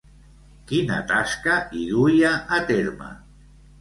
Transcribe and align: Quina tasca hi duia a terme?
Quina 0.69 0.97
tasca 1.11 1.57
hi 1.81 1.85
duia 1.93 2.33
a 2.59 2.63
terme? 2.73 3.11